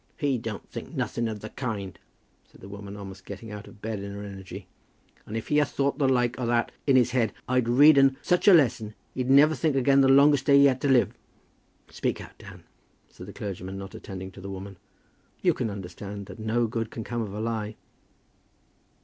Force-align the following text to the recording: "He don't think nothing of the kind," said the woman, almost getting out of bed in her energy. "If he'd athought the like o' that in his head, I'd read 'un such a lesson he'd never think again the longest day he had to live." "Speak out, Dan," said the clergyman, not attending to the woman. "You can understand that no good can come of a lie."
"He 0.17 0.39
don't 0.39 0.67
think 0.67 0.95
nothing 0.95 1.27
of 1.27 1.41
the 1.41 1.51
kind," 1.51 1.99
said 2.47 2.59
the 2.59 2.67
woman, 2.67 2.97
almost 2.97 3.23
getting 3.23 3.51
out 3.51 3.67
of 3.67 3.83
bed 3.83 3.99
in 3.99 4.13
her 4.15 4.23
energy. 4.23 4.65
"If 5.29 5.49
he'd 5.49 5.59
athought 5.59 5.99
the 5.99 6.09
like 6.09 6.39
o' 6.39 6.47
that 6.47 6.71
in 6.87 6.95
his 6.95 7.11
head, 7.11 7.33
I'd 7.47 7.69
read 7.69 7.99
'un 7.99 8.17
such 8.23 8.47
a 8.47 8.53
lesson 8.55 8.95
he'd 9.13 9.29
never 9.29 9.53
think 9.53 9.75
again 9.75 10.01
the 10.01 10.07
longest 10.09 10.47
day 10.47 10.57
he 10.57 10.65
had 10.65 10.81
to 10.81 10.89
live." 10.89 11.13
"Speak 11.91 12.19
out, 12.19 12.35
Dan," 12.39 12.63
said 13.09 13.27
the 13.27 13.33
clergyman, 13.33 13.77
not 13.77 13.93
attending 13.93 14.31
to 14.31 14.41
the 14.41 14.49
woman. 14.49 14.77
"You 15.43 15.53
can 15.53 15.69
understand 15.69 16.25
that 16.25 16.39
no 16.39 16.65
good 16.65 16.89
can 16.89 17.03
come 17.03 17.21
of 17.21 17.31
a 17.31 17.39
lie." 17.39 17.75